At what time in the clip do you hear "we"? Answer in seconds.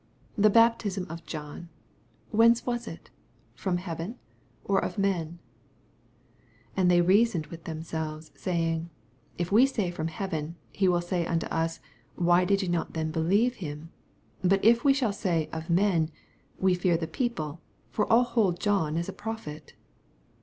9.51-9.67, 14.83-14.91, 16.57-16.73